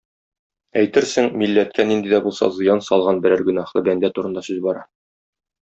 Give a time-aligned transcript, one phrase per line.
[0.79, 4.87] Әйтерсең, милләткә нинди дә булса зыян салган берәр гөнаһлы бәндә турында сүз бара!